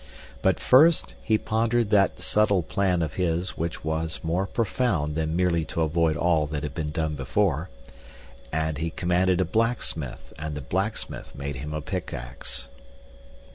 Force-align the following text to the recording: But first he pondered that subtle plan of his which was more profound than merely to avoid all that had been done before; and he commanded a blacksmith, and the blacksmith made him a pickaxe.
But 0.41 0.59
first 0.59 1.13
he 1.21 1.37
pondered 1.37 1.91
that 1.91 2.19
subtle 2.19 2.63
plan 2.63 3.03
of 3.03 3.13
his 3.13 3.55
which 3.55 3.83
was 3.85 4.19
more 4.23 4.47
profound 4.47 5.13
than 5.13 5.35
merely 5.35 5.63
to 5.65 5.83
avoid 5.83 6.17
all 6.17 6.47
that 6.47 6.63
had 6.63 6.73
been 6.73 6.89
done 6.89 7.13
before; 7.13 7.69
and 8.51 8.79
he 8.79 8.89
commanded 8.89 9.39
a 9.39 9.45
blacksmith, 9.45 10.33
and 10.39 10.55
the 10.55 10.61
blacksmith 10.61 11.35
made 11.35 11.57
him 11.57 11.71
a 11.71 11.81
pickaxe. 11.81 12.67